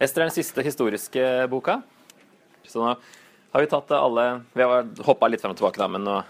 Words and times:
Ester 0.00 0.22
er 0.22 0.30
den 0.30 0.36
siste 0.36 0.64
historiske 0.64 1.24
boka. 1.52 1.80
Så 2.64 2.80
nå 2.80 2.94
har 3.50 3.64
vi 3.64 3.68
tatt 3.68 3.90
alle 3.96 4.26
Vi 4.54 4.64
har 4.64 4.86
hoppa 5.04 5.28
litt 5.28 5.42
frem 5.42 5.52
og 5.52 5.58
tilbake, 5.58 5.80
da, 5.80 5.88
men 5.92 6.06
nå 6.06 6.20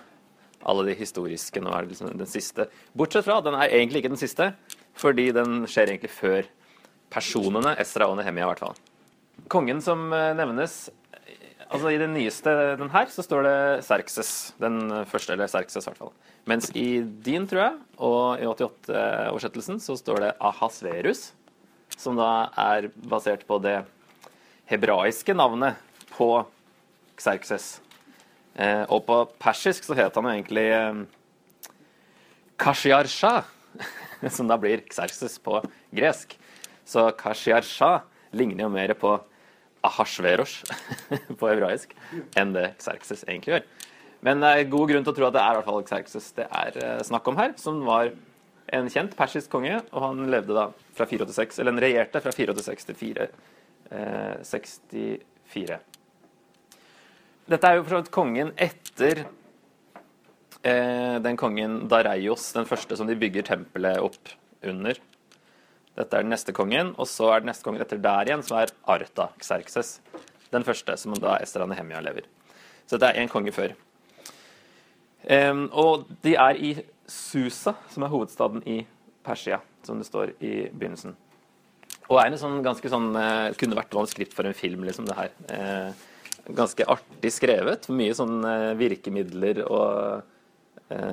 alle 0.61 0.85
de 0.91 0.97
historiske 0.99 1.63
nå 1.63 1.73
er 1.73 1.87
det 1.87 1.95
liksom 1.95 2.11
den 2.21 2.29
siste. 2.29 2.67
Bortsett 2.99 3.25
fra 3.25 3.39
den 3.45 3.57
er 3.57 3.73
egentlig 3.73 4.03
ikke 4.03 4.13
den 4.13 4.21
siste, 4.21 4.51
fordi 4.99 5.31
den 5.33 5.63
skjer 5.71 5.95
egentlig 5.95 6.13
før 6.13 6.49
personene 7.11 7.77
Estra 7.81 8.11
og 8.11 8.19
Nehemia, 8.19 8.45
i 8.45 8.51
hvert 8.51 8.65
fall. 8.67 8.81
Kongen 9.51 9.81
som 9.85 10.11
eh, 10.13 10.33
nevnes 10.37 10.89
Altså 11.71 11.93
I 11.95 12.01
den 12.01 12.17
nyeste 12.17 12.51
den 12.81 12.89
her 12.91 13.07
så 13.15 13.23
står 13.23 13.45
det 13.47 13.59
Serkses. 13.87 14.31
Den 14.59 14.91
første, 15.07 15.37
eller 15.37 15.47
Serkses 15.47 15.85
i 15.85 15.87
hvert 15.87 16.01
fall. 16.01 16.11
Mens 16.51 16.67
i 16.75 16.99
din, 17.23 17.47
tror 17.47 17.61
jeg, 17.63 17.77
og 18.03 18.43
i 18.43 18.49
88-oversettelsen 18.51 19.79
så 19.79 19.95
står 19.95 20.25
det 20.25 20.31
Ahasverus. 20.43 21.29
Som 22.01 22.17
da 22.17 22.49
er 22.57 22.89
basert 22.97 23.45
på 23.49 23.59
det 23.61 23.83
hebraiske 24.71 25.35
navnet 25.37 25.77
på 26.15 26.33
Xerxes. 27.21 27.81
Eh, 28.55 28.85
og 28.89 29.05
på 29.07 29.19
persisk 29.41 29.85
så 29.85 29.97
het 29.99 30.17
han 30.17 30.27
jo 30.27 30.33
egentlig 30.33 30.67
eh, 30.73 31.03
Kashiarsha, 32.61 33.43
som 34.37 34.49
da 34.49 34.57
blir 34.61 34.85
Xerxes 34.89 35.37
på 35.45 35.61
gresk. 35.97 36.39
Så 36.89 37.11
Kashiarsha 37.19 38.01
ligner 38.33 38.67
jo 38.67 38.73
mer 38.73 38.95
på 38.99 39.19
Ahasverosh 39.87 40.65
på 41.39 41.49
hebraisk 41.49 41.95
enn 42.39 42.57
det 42.57 42.75
Xerxes 42.81 43.25
egentlig 43.27 43.59
gjør. 43.59 43.69
Men 44.25 44.43
det 44.43 44.51
er 44.53 44.73
god 44.73 44.91
grunn 44.91 45.07
til 45.07 45.15
å 45.15 45.17
tro 45.17 45.29
at 45.31 45.37
det 45.37 45.45
er 45.45 45.55
i 45.55 45.61
hvert 45.61 45.71
fall 45.71 45.87
Xerxes 45.89 46.33
det 46.37 46.49
er 46.49 46.81
eh, 46.81 46.99
snakk 47.07 47.29
om 47.29 47.41
her, 47.41 47.55
som 47.61 47.81
var 47.87 48.13
en 48.73 48.89
kjent 48.93 49.17
persisk 49.19 49.51
konge, 49.53 49.77
og 49.91 50.01
han 50.05 50.31
levde 50.31 50.55
da 50.57 50.65
fra 50.97 51.05
486, 51.11 51.59
eller 51.59 51.73
han 51.75 51.85
regjerte 51.85 52.23
fra 52.25 52.33
486 52.35 52.85
til 52.91 52.97
464. 53.01 55.79
Dette 57.51 57.67
er 57.67 57.75
jo 57.77 57.83
for 57.83 57.93
så 57.93 57.99
vidt 58.03 58.15
kongen 58.15 58.51
etter 58.55 59.17
eh, 60.63 61.17
den 61.25 61.37
kongen 61.41 61.73
Dareios, 61.91 62.53
den 62.55 62.69
første 62.69 62.97
som 62.99 63.07
de 63.11 63.19
bygger 63.19 63.43
tempelet 63.49 63.99
opp 64.05 64.25
under. 64.63 64.95
Dette 65.99 66.17
er 66.17 66.23
den 66.23 66.33
neste 66.33 66.53
kongen, 66.55 66.89
og 66.95 67.07
så 67.11 67.25
er 67.35 67.39
den 67.43 67.51
neste 67.51 67.67
kongen 67.67 67.83
etter 67.83 67.99
der 68.01 68.25
igjen, 68.29 68.45
som 68.47 68.57
er 68.61 68.69
Arta 68.87 69.27
Xerxes. 69.43 70.01
Den 70.55 70.65
første, 70.67 70.97
som 70.99 71.15
da 71.19 71.39
Ester 71.43 71.67
Nehemia 71.67 72.01
lever. 72.03 72.25
Så 72.87 72.97
dette 72.97 73.09
er 73.13 73.21
én 73.23 73.31
konge 73.31 73.53
før. 73.55 73.71
Um, 75.27 75.69
og 75.77 76.07
de 76.25 76.33
er 76.41 76.55
i 76.57 76.71
Susa, 77.11 77.75
som 77.91 78.05
er 78.07 78.13
hovedstaden 78.13 78.63
i 78.71 78.85
Persia, 79.27 79.61
som 79.83 79.99
det 80.01 80.07
står 80.09 80.35
i 80.39 80.55
begynnelsen. 80.71 81.17
Og 82.11 82.19
er 82.19 82.31
en 82.31 82.41
sånn 82.41 82.61
ganske 82.65 82.91
sånn 82.91 83.13
uh, 83.15 83.51
Kunne 83.59 83.79
vært 83.79 83.95
manuskript 83.95 84.35
for 84.35 84.47
en 84.47 84.57
film, 84.57 84.85
liksom, 84.87 85.07
det 85.07 85.19
her. 85.19 85.35
Uh, 85.51 85.91
ganske 86.57 86.87
artig 86.91 87.33
skrevet. 87.35 87.91
Mye 87.95 88.17
sånn 88.19 88.41
uh, 88.47 88.73
virkemidler 88.79 89.65
og 89.69 90.27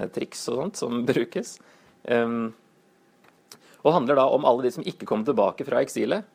triks 0.09 0.39
og 0.49 0.55
sånt 0.57 0.79
som 0.79 1.03
brukes. 1.05 1.51
Og 2.09 3.93
handler 3.93 4.17
da 4.17 4.23
om 4.33 4.47
alle 4.49 4.63
de 4.65 4.71
som 4.73 4.85
ikke 4.89 5.05
kom 5.05 5.21
tilbake 5.27 5.67
fra 5.67 5.83
eksilet. 5.85 6.25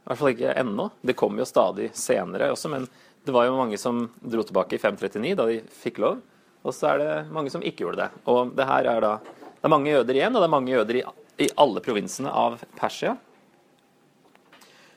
I 0.00 0.08
hvert 0.08 0.20
fall 0.22 0.32
ikke 0.32 0.54
ennå. 0.56 0.86
Det 1.04 1.12
kommer 1.20 1.42
jo 1.42 1.50
stadig 1.50 1.90
senere 1.92 2.48
også, 2.54 2.70
men 2.72 2.86
det 3.26 3.34
var 3.36 3.50
jo 3.50 3.58
mange 3.58 3.76
som 3.76 4.06
dro 4.24 4.46
tilbake 4.48 4.78
i 4.78 4.80
539, 4.80 5.34
da 5.36 5.44
de 5.50 5.58
fikk 5.82 6.00
lov. 6.00 6.22
Og 6.60 6.74
så 6.76 6.92
er 6.92 7.00
det 7.00 7.12
mange 7.32 7.52
som 7.52 7.64
ikke 7.64 7.86
gjorde 7.86 8.04
det. 8.04 8.22
Og 8.28 8.52
det 8.56 8.66
her 8.68 8.88
er 8.96 9.04
da 9.04 9.12
Det 9.60 9.68
er 9.68 9.72
mange 9.74 9.90
jøder 9.90 10.16
igjen, 10.16 10.32
og 10.36 10.40
det 10.40 10.46
er 10.46 10.52
mange 10.54 10.72
jøder 10.72 10.96
i, 10.96 11.00
i 11.44 11.46
alle 11.60 11.80
provinsene 11.84 12.30
av 12.32 12.62
Persia. 12.78 13.10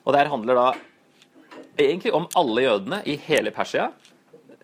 Og 0.04 0.14
det 0.14 0.22
her 0.22 0.32
handler 0.32 0.56
da 0.56 0.68
egentlig 1.76 2.14
om 2.16 2.30
alle 2.40 2.64
jødene 2.64 3.02
i 3.04 3.18
hele 3.26 3.52
Persia, 3.52 3.90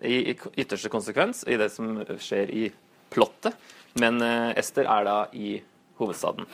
i, 0.00 0.32
ytterste 0.56 0.88
konsekvens, 0.88 1.42
i 1.44 1.58
det 1.60 1.68
som 1.74 1.98
skjer 2.16 2.48
i 2.48 2.64
plottet. 3.12 3.56
Men 4.00 4.22
uh, 4.24 4.56
Ester 4.56 4.88
er 4.88 5.04
da 5.04 5.18
i 5.36 5.58
hovedstaden 6.00 6.48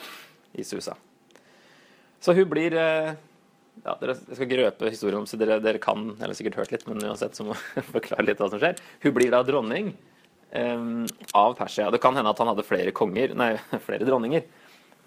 i 0.59 0.67
Susa. 0.67 0.97
Så 2.19 2.33
hun 2.35 2.49
blir 2.49 2.73
eh, 2.75 3.13
ja, 3.85 3.93
dere, 4.01 4.15
Jeg 4.17 4.39
skal 4.39 4.49
grøpe 4.49 4.89
historien, 4.89 5.21
om, 5.21 5.27
så 5.29 5.37
dere, 5.39 5.59
dere, 5.63 5.79
kan 5.79 6.09
eller 6.17 6.35
sikkert 6.35 6.57
hørt 6.59 6.73
litt, 6.73 6.87
men 6.89 7.03
uansett 7.05 7.37
så 7.37 7.45
må 7.47 7.55
jeg 7.77 7.85
forklare 7.93 8.25
litt 8.25 8.41
hva 8.41 8.49
som 8.51 8.59
skjer. 8.59 8.81
Hun 9.05 9.15
blir 9.15 9.31
da 9.31 9.43
dronning 9.47 9.93
av 10.51 11.53
Persia. 11.57 11.89
Det 11.91 11.99
kan 12.01 12.15
hende 12.15 12.31
at 12.31 12.39
han 12.39 12.47
hadde 12.51 12.65
flere 12.65 12.93
konger, 12.95 13.33
nei, 13.37 13.51
flere 13.87 14.07
dronninger. 14.07 14.45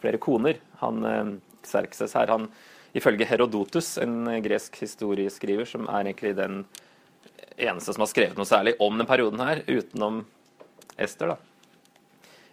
Flere 0.00 0.20
koner. 0.20 0.60
Han 0.82 1.04
um, 1.04 1.32
Xerxes 1.66 2.14
her, 2.16 2.32
han 2.32 2.48
ifølge 2.96 3.28
Herodotus, 3.28 3.94
en 4.02 4.28
gresk 4.44 4.80
historieskriver, 4.82 5.68
som 5.68 5.88
er 5.88 6.08
egentlig 6.10 6.34
den 6.38 6.64
eneste 7.60 7.94
som 7.94 8.04
har 8.04 8.10
skrevet 8.10 8.40
noe 8.40 8.48
særlig 8.48 8.74
om 8.82 8.96
den 8.98 9.08
perioden 9.08 9.42
her, 9.44 9.62
utenom 9.68 10.24
Ester, 11.00 11.34
da 11.34 11.38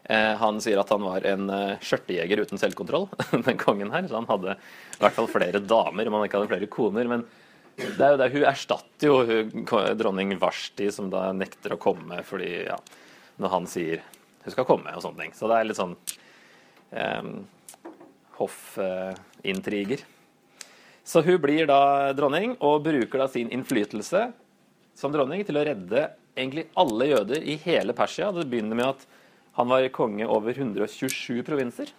Eh, 0.09 0.33
han 0.39 0.61
sier 0.63 0.79
at 0.79 0.91
han 0.93 1.03
var 1.03 1.25
en 1.27 1.49
uh, 1.51 1.79
skjørtejeger 1.83 2.39
uten 2.39 2.61
selvkontroll, 2.61 3.09
den 3.47 3.59
kongen 3.59 3.91
her. 3.91 4.07
Så 4.07 4.15
han 4.15 4.29
hadde 4.29 4.55
i 4.55 5.01
hvert 5.01 5.17
fall 5.17 5.27
flere 5.31 5.59
damer, 5.59 6.07
om 6.07 6.17
han 6.17 6.27
ikke 6.27 6.39
hadde 6.39 6.51
flere 6.53 6.69
koner. 6.71 7.09
Men 7.11 7.25
det 7.77 8.01
er 8.01 8.15
jo 8.15 8.19
det, 8.19 8.29
hun 8.33 8.45
erstatter 8.49 9.11
jo 9.11 9.93
dronning 9.99 10.33
Varsti, 10.41 10.89
som 10.93 11.11
da 11.13 11.27
nekter 11.35 11.75
å 11.75 11.81
komme 11.81 12.23
fordi 12.25 12.51
ja, 12.65 12.77
når 13.37 13.53
han 13.53 13.67
sier 13.69 14.01
hun 14.47 14.53
skal 14.55 14.65
komme, 14.65 14.93
og 14.95 15.03
sånne 15.03 15.25
ting. 15.25 15.33
Så 15.35 15.49
det 15.51 15.57
er 15.57 15.67
litt 15.67 15.77
sånn 15.77 15.93
eh, 16.95 17.31
hoffintriger. 18.37 20.05
Så 21.07 21.21
hun 21.23 21.37
blir 21.43 21.67
da 21.67 22.13
dronning, 22.15 22.55
og 22.63 22.85
bruker 22.87 23.23
da 23.23 23.27
sin 23.31 23.51
innflytelse 23.53 24.23
som 24.97 25.13
dronning 25.13 25.43
til 25.45 25.59
å 25.59 25.65
redde 25.67 26.07
egentlig 26.37 26.67
alle 26.79 27.11
jøder 27.11 27.43
i 27.43 27.57
hele 27.61 27.95
Persia. 27.97 28.31
Det 28.33 28.47
begynner 28.49 28.79
med 28.79 28.89
at 28.95 29.05
han 29.59 29.69
var 29.69 29.85
konge 29.93 30.25
over 30.29 30.57
127 30.57 31.43
provinser. 31.45 31.91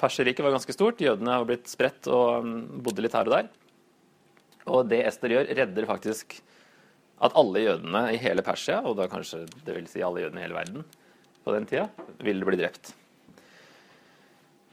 Perserriket 0.00 0.44
var 0.46 0.54
ganske 0.54 0.74
stort. 0.74 1.02
Jødene 1.02 1.36
har 1.36 1.46
blitt 1.48 1.68
spredt 1.70 2.08
og 2.08 2.46
um, 2.46 2.52
bodde 2.84 3.04
litt 3.04 3.16
her 3.16 3.28
og 3.28 3.36
der. 3.36 3.50
Og 4.70 4.88
det 4.90 5.02
Ester 5.08 5.34
gjør, 5.34 5.50
redder 5.58 5.88
faktisk 5.88 6.38
at 7.20 7.36
alle 7.36 7.64
jødene 7.66 8.04
i 8.14 8.20
hele 8.20 8.44
Persia, 8.44 8.80
og 8.86 8.96
da 8.96 9.08
kanskje 9.10 9.44
det 9.66 9.76
vil 9.76 9.88
si 9.90 10.02
alle 10.04 10.24
jødene 10.24 10.40
i 10.40 10.46
hele 10.46 10.56
verden 10.56 10.86
på 11.44 11.54
den 11.54 11.66
tida, 11.68 11.88
vil 12.22 12.40
bli 12.46 12.60
drept. 12.60 12.94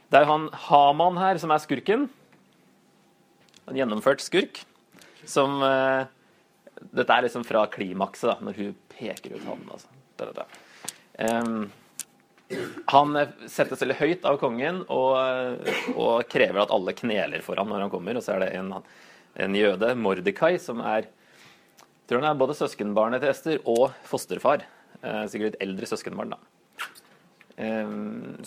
Det 0.08 0.16
er 0.16 0.24
jo 0.24 0.32
han 0.32 0.46
Haman 0.68 1.20
her 1.20 1.40
som 1.40 1.52
er 1.52 1.60
skurken. 1.60 2.06
En 3.68 3.76
gjennomført 3.76 4.24
skurk. 4.24 4.62
Som 5.28 5.60
uh, 5.60 6.08
Dette 6.94 7.12
er 7.12 7.26
liksom 7.26 7.44
fra 7.44 7.66
klimakset, 7.68 8.30
da, 8.30 8.38
når 8.40 8.56
hun 8.56 8.78
peker 8.94 9.36
ut 9.36 9.44
hånden. 9.44 9.68
Altså. 9.74 9.92
Da, 10.16 10.30
da. 10.32 10.46
Um, 11.18 11.68
han 12.88 13.18
settes 13.50 13.82
veldig 13.82 13.98
høyt 13.98 14.24
av 14.28 14.38
kongen 14.40 14.80
og, 14.88 15.66
og, 15.92 16.22
krever 16.32 16.62
at 16.62 16.72
alle 16.72 16.94
kneler 16.96 17.44
for 17.44 17.60
ham 17.60 17.68
når 17.68 17.84
han 17.84 17.92
kommer. 17.92 18.16
Og 18.16 18.24
så 18.24 18.38
er 18.38 18.46
det 18.46 18.52
en, 18.56 18.72
en 19.38 19.54
jøde, 19.56 19.94
Mordekai, 19.98 20.56
som 20.62 20.82
er 20.82 21.08
tror 22.08 22.22
han 22.22 22.30
er 22.30 22.40
både 22.40 22.56
søskenbarnet 22.56 23.20
til 23.22 23.30
Ester 23.32 23.58
og 23.68 23.90
fosterfar. 24.08 24.64
Eh, 25.02 25.24
sikkert 25.30 25.54
et 25.56 25.64
eldre 25.66 25.88
søskenbarn, 25.90 26.32
da. 26.32 26.38
Eh, 27.58 27.96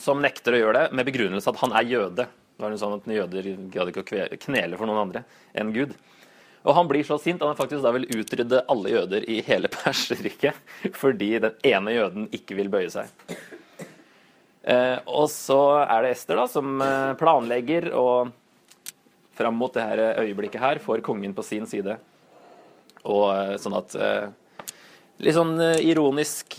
som 0.01 0.23
nekter 0.23 0.57
å 0.57 0.61
gjøre 0.63 0.79
det 0.79 0.97
med 0.97 1.07
begrunnelse 1.07 1.51
at 1.51 1.61
han 1.61 1.75
er 1.77 1.89
jøde. 1.91 2.27
Det 2.61 2.65
var 2.67 2.77
sånn 2.77 2.99
at 2.99 3.07
Jøder 3.09 3.47
gadd 3.73 3.89
ikke 3.89 4.03
å 4.03 4.25
knele 4.43 4.77
for 4.77 4.89
noen 4.89 5.07
andre 5.07 5.23
enn 5.57 5.71
Gud. 5.73 5.95
Og 6.61 6.75
han 6.77 6.89
blir 6.89 7.01
så 7.07 7.17
sint 7.17 7.41
at 7.41 7.49
han 7.49 7.57
faktisk 7.57 7.81
da 7.81 7.93
vil 7.95 8.05
utrydde 8.05 8.59
alle 8.69 8.91
jøder 8.91 9.25
i 9.25 9.39
hele 9.47 9.71
Perserriket 9.73 10.93
fordi 10.93 11.31
den 11.41 11.55
ene 11.65 11.95
jøden 11.95 12.27
ikke 12.37 12.59
vil 12.59 12.69
bøye 12.69 12.91
seg. 12.93 13.09
Eh, 14.61 14.99
og 15.09 15.25
så 15.33 15.57
er 15.87 16.05
det 16.05 16.13
Ester 16.13 16.37
da, 16.37 16.45
som 16.45 16.77
eh, 16.85 17.15
planlegger 17.17 17.89
og 17.97 18.29
fram 19.37 19.57
mot 19.57 19.73
det 19.73 19.85
her 19.85 20.21
øyeblikket 20.23 20.61
her 20.61 20.81
får 20.83 21.03
kongen 21.05 21.35
på 21.37 21.45
sin 21.45 21.67
side. 21.69 21.97
Og 23.03 23.25
eh, 23.33 23.57
sånn 23.61 23.79
at 23.79 23.97
Litt 25.21 25.35
sånn 25.35 25.59
ironisk 25.85 26.55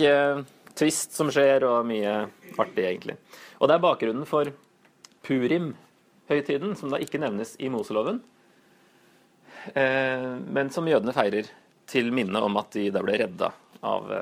twist 0.78 1.16
som 1.16 1.32
skjer, 1.34 1.64
og 1.66 1.88
mye 1.88 2.12
artig, 2.62 2.84
egentlig. 2.84 3.16
Og 3.58 3.66
det 3.66 3.74
er 3.74 3.82
bakgrunnen 3.82 4.28
for 4.28 4.52
Purim-høytiden, 5.26 6.76
som 6.78 6.92
da 6.92 7.00
ikke 7.02 7.18
nevnes 7.18 7.56
i 7.58 7.72
Moseloven, 7.74 8.20
men 9.74 10.70
som 10.70 10.86
jødene 10.86 11.16
feirer 11.16 11.50
til 11.90 12.14
minne 12.14 12.38
om 12.38 12.60
at 12.62 12.70
de 12.76 12.86
da 12.94 13.02
ble 13.02 13.18
redda 13.24 13.50
av 13.82 14.14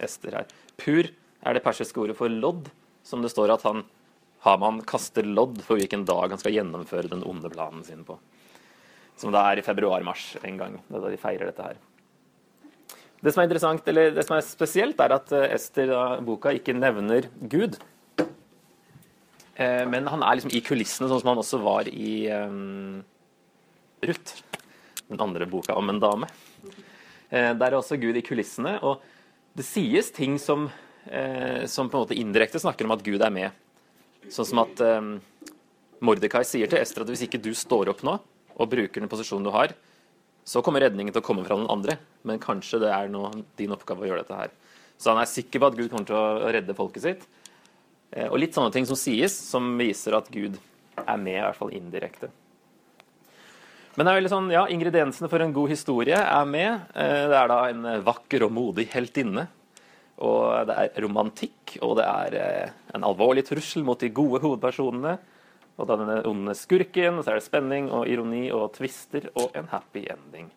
Ester 0.00 0.38
her. 0.40 0.48
Pur 0.80 1.10
er 1.44 1.56
det 1.56 1.64
persiske 1.64 2.00
ordet 2.00 2.16
for 2.18 2.32
lodd, 2.32 2.70
som 3.04 3.22
det 3.22 3.30
står 3.32 3.52
at 3.54 3.64
han 3.68 3.84
Haman 4.44 4.82
kaster 4.84 5.24
lodd 5.24 5.62
for 5.64 5.80
hvilken 5.80 6.04
dag 6.08 6.34
han 6.34 6.40
skal 6.40 6.54
gjennomføre 6.56 7.08
den 7.12 7.24
onde 7.24 7.50
planen 7.52 7.84
sin 7.86 8.04
på. 8.04 8.18
Som 9.16 9.32
da 9.32 9.44
er 9.48 9.60
i 9.60 9.64
februar-mars 9.64 10.34
en 10.42 10.60
gang, 10.60 10.78
da 10.90 11.00
de 11.06 11.20
feirer 11.20 11.48
dette 11.48 11.64
her. 11.64 11.80
Det 13.24 13.32
som 13.32 13.40
er 13.40 13.48
interessant, 13.48 13.86
eller 13.88 14.12
det 14.12 14.26
som 14.26 14.36
er 14.36 14.44
spesielt, 14.44 14.98
er 15.00 15.14
at 15.16 15.32
eh, 15.32 15.54
Ester, 15.56 15.88
da, 15.88 16.02
boka, 16.20 16.52
ikke 16.52 16.74
nevner 16.76 17.30
Gud. 17.40 17.78
Eh, 19.54 19.84
men 19.88 20.10
han 20.10 20.24
er 20.26 20.36
liksom 20.36 20.52
i 20.52 20.60
kulissene, 20.66 21.08
sånn 21.08 21.22
som 21.22 21.30
han 21.32 21.40
også 21.40 21.60
var 21.62 21.88
i 21.88 22.26
um, 22.34 23.00
Ruth. 24.04 24.42
den 25.08 25.20
andre 25.20 25.48
boka 25.48 25.76
om 25.78 25.88
en 25.88 26.02
dame. 26.02 26.28
Eh, 27.30 27.52
der 27.56 27.70
er 27.70 27.78
også 27.78 27.96
Gud 28.02 28.18
i 28.18 28.24
kulissene. 28.24 28.76
Og 28.84 29.00
det 29.56 29.64
sies 29.66 30.10
ting 30.12 30.36
som, 30.42 30.68
eh, 31.08 31.64
som 31.70 31.88
på 31.88 31.96
en 31.96 32.04
måte 32.04 32.18
indirekte 32.18 32.60
snakker 32.60 32.84
om 32.84 32.92
at 32.96 33.04
Gud 33.06 33.22
er 33.22 33.32
med. 33.32 33.63
Sånn 34.32 34.48
som 34.48 34.62
at 34.64 34.80
um, 34.84 35.16
Mordekai 36.04 36.44
sier 36.46 36.70
til 36.70 36.80
Ester 36.80 37.04
at 37.04 37.10
hvis 37.12 37.24
ikke 37.26 37.42
du 37.42 37.52
står 37.56 37.92
opp 37.92 38.04
nå 38.06 38.18
og 38.54 38.70
bruker 38.70 39.02
den 39.02 39.10
posisjonen 39.10 39.46
du 39.46 39.52
har, 39.54 39.74
så 40.44 40.60
kommer 40.62 40.84
redningen 40.84 41.14
til 41.14 41.22
å 41.22 41.26
komme 41.26 41.44
fra 41.46 41.56
noen 41.56 41.72
andre. 41.72 41.96
Men 42.28 42.42
kanskje 42.42 42.82
det 42.84 42.92
er 42.92 43.08
noe, 43.12 43.32
din 43.58 43.72
oppgave 43.74 44.04
å 44.04 44.10
gjøre 44.10 44.24
dette 44.24 44.38
her. 44.38 44.52
Så 45.00 45.10
han 45.10 45.20
er 45.22 45.30
sikker 45.30 45.60
på 45.60 45.70
at 45.70 45.78
Gud 45.78 45.90
kommer 45.90 46.06
til 46.08 46.18
å 46.18 46.52
redde 46.54 46.76
folket 46.76 47.04
sitt. 47.06 47.26
Eh, 48.12 48.28
og 48.28 48.38
litt 48.38 48.54
sånne 48.56 48.72
ting 48.74 48.86
som 48.88 48.98
sies, 48.98 49.34
som 49.34 49.74
viser 49.80 50.16
at 50.18 50.30
Gud 50.32 50.60
er 51.00 51.18
med, 51.18 51.38
i 51.38 51.42
hvert 51.42 51.58
fall 51.58 51.74
indirekte. 51.74 52.30
Men 53.94 54.06
det 54.06 54.12
er 54.12 54.18
veldig 54.18 54.32
sånn, 54.32 54.52
ja, 54.54 54.64
ingrediensene 54.70 55.30
for 55.30 55.42
en 55.42 55.54
god 55.54 55.70
historie 55.70 56.18
er 56.18 56.48
med. 56.50 56.86
Eh, 56.94 57.24
det 57.30 57.40
er 57.40 57.50
da 57.50 57.60
en 57.70 57.90
vakker 58.06 58.46
og 58.46 58.54
modig 58.54 58.88
heltinne. 58.94 59.48
Og 60.22 60.68
det 60.68 60.74
er 60.78 61.02
romantikk, 61.02 61.78
og 61.82 61.96
det 61.98 62.04
er 62.06 62.36
eh, 62.38 62.74
en 62.94 63.06
alvorlig 63.06 63.42
trussel 63.48 63.82
mot 63.86 63.98
de 63.98 64.12
gode 64.14 64.42
hovedpersonene. 64.44 65.16
Og 65.74 65.88
da 65.88 65.96
denne 65.98 66.20
onde 66.30 66.54
skurken, 66.54 67.18
og 67.18 67.24
så 67.24 67.32
er 67.32 67.40
det 67.40 67.48
spenning 67.48 67.88
og 67.90 68.06
ironi 68.06 68.46
og 68.54 68.68
twister 68.76 69.26
og 69.34 69.56
en 69.58 69.66
happy 69.72 70.04
ending. 70.12 70.52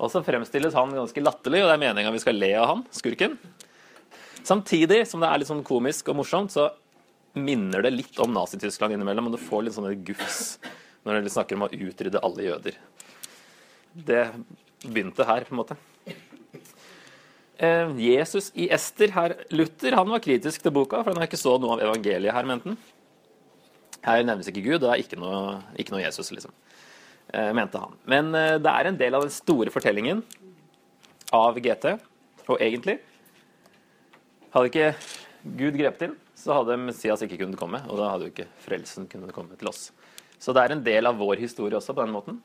Og 0.00 0.08
så 0.10 0.24
fremstilles 0.24 0.74
han 0.74 0.94
ganske 0.96 1.22
latterlig, 1.22 1.60
og 1.62 1.68
det 1.68 1.76
er 1.76 1.82
meninga 1.84 2.14
vi 2.14 2.22
skal 2.22 2.40
le 2.40 2.50
av 2.56 2.70
han, 2.70 2.86
skurken. 2.94 3.36
Samtidig 4.44 5.04
som 5.08 5.20
det 5.22 5.28
er 5.28 5.40
litt 5.40 5.52
sånn 5.52 5.62
komisk 5.66 6.08
og 6.12 6.18
morsomt, 6.22 6.54
så 6.56 6.70
minner 7.36 7.84
det 7.84 7.92
litt 7.94 8.18
om 8.22 8.32
Nazi-Tyskland 8.34 8.96
innimellom, 8.96 9.28
og 9.28 9.36
du 9.36 9.42
får 9.42 9.66
litt 9.66 9.76
sånne 9.76 9.94
gufs 10.06 10.56
når 11.04 11.24
du 11.24 11.30
snakker 11.32 11.58
om 11.58 11.66
å 11.66 11.72
utrydde 11.72 12.22
alle 12.24 12.46
jøder. 12.48 12.78
Det 13.94 14.24
begynte 14.84 15.26
her, 15.28 15.44
på 15.44 15.54
en 15.54 15.60
måte. 15.60 15.76
Eh, 17.58 17.92
Jesus 18.02 18.50
i 18.58 18.66
Ester, 18.74 19.12
her 19.14 19.36
Luther, 19.54 19.94
han 19.94 20.10
var 20.10 20.22
kritisk 20.22 20.62
til 20.62 20.74
boka, 20.74 21.04
for 21.04 21.14
han 21.14 21.26
ikke 21.26 21.38
så 21.38 21.54
noe 21.62 21.76
av 21.76 21.84
evangeliet 21.86 22.34
her, 22.34 22.48
mente 22.48 22.72
han. 22.72 22.78
Her 24.04 24.24
nevnes 24.26 24.50
ikke 24.50 24.64
Gud, 24.64 24.80
og 24.80 24.88
det 24.88 24.94
er 24.94 25.02
ikke 25.04 25.20
noe, 25.20 25.60
ikke 25.80 25.94
noe 25.94 26.02
Jesus, 26.02 26.32
liksom. 26.34 26.54
Eh, 27.30 27.52
mente 27.56 27.80
han. 27.80 27.94
Men 28.10 28.34
eh, 28.34 28.56
det 28.62 28.72
er 28.72 28.90
en 28.90 28.98
del 28.98 29.16
av 29.16 29.26
den 29.26 29.34
store 29.34 29.72
fortellingen 29.74 30.24
av 31.34 31.60
GT, 31.62 31.94
og 32.50 32.58
egentlig 32.58 32.98
hadde 34.54 34.70
ikke 34.70 34.90
Gud 35.58 35.78
grepet 35.78 36.08
inn, 36.08 36.18
så 36.38 36.58
hadde 36.58 36.76
Messias 36.82 37.22
ikke 37.24 37.38
kunnet 37.40 37.58
komme, 37.58 37.80
og 37.86 37.98
da 38.00 38.10
hadde 38.10 38.26
jo 38.26 38.34
ikke 38.34 38.50
frelsen 38.66 39.06
kunnet 39.10 39.32
komme 39.34 39.56
til 39.58 39.70
oss. 39.70 39.88
Så 40.42 40.52
det 40.52 40.64
er 40.64 40.74
en 40.74 40.84
del 40.84 41.06
av 41.08 41.16
vår 41.22 41.38
historie 41.40 41.78
også, 41.78 41.94
på 41.94 42.02
den 42.02 42.14
måten. 42.14 42.42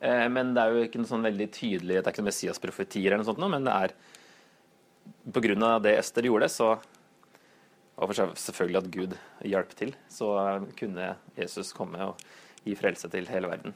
Eh, 0.00 0.28
men 0.32 0.54
det 0.56 0.62
er 0.62 0.72
jo 0.72 0.86
ikke 0.86 1.02
noe 1.02 1.10
sånn 1.10 1.26
veldig 1.28 1.46
tydelig 1.52 1.98
Det 1.98 2.06
er 2.06 2.14
ikke 2.14 2.22
noe 2.22 2.30
Messias-profetier, 2.30 3.10
eller 3.10 3.20
noe 3.20 3.28
sånt, 3.28 3.44
men 3.52 3.68
det 3.68 3.76
er 3.76 3.94
pga. 5.28 5.78
det 5.84 5.98
Ester 5.98 6.28
gjorde, 6.28 6.48
så 6.48 6.72
og 8.00 8.08
for 8.08 8.32
selvfølgelig 8.40 8.80
at 8.80 8.90
Gud 8.94 9.16
hjalp 9.44 9.72
til, 9.76 9.90
så 10.08 10.32
kunne 10.78 11.14
Jesus 11.36 11.74
komme 11.76 12.00
og 12.00 12.22
gi 12.64 12.72
frelse 12.78 13.10
til 13.12 13.28
hele 13.28 13.50
verden. 13.50 13.74